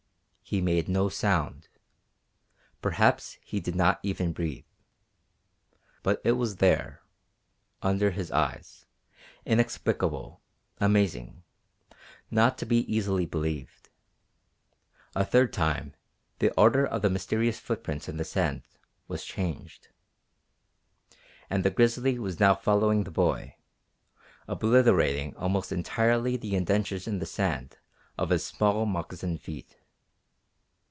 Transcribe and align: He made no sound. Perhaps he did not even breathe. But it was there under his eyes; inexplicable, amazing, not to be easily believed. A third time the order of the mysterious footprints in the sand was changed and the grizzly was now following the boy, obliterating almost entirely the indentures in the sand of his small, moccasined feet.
He 0.43 0.59
made 0.59 0.89
no 0.89 1.07
sound. 1.07 1.69
Perhaps 2.81 3.37
he 3.41 3.61
did 3.61 3.73
not 3.73 4.01
even 4.03 4.33
breathe. 4.33 4.65
But 6.03 6.19
it 6.25 6.33
was 6.33 6.57
there 6.57 7.01
under 7.81 8.11
his 8.11 8.31
eyes; 8.33 8.85
inexplicable, 9.45 10.41
amazing, 10.79 11.43
not 12.29 12.57
to 12.57 12.65
be 12.65 12.79
easily 12.93 13.25
believed. 13.25 13.87
A 15.15 15.23
third 15.23 15.53
time 15.53 15.93
the 16.39 16.51
order 16.59 16.85
of 16.85 17.01
the 17.01 17.09
mysterious 17.09 17.57
footprints 17.61 18.09
in 18.09 18.17
the 18.17 18.25
sand 18.25 18.63
was 19.07 19.23
changed 19.23 19.87
and 21.49 21.63
the 21.63 21.71
grizzly 21.71 22.19
was 22.19 22.41
now 22.41 22.55
following 22.55 23.05
the 23.05 23.11
boy, 23.11 23.55
obliterating 24.49 25.33
almost 25.37 25.71
entirely 25.71 26.35
the 26.35 26.57
indentures 26.57 27.07
in 27.07 27.19
the 27.19 27.25
sand 27.25 27.77
of 28.17 28.31
his 28.31 28.45
small, 28.45 28.85
moccasined 28.85 29.39
feet. 29.41 29.77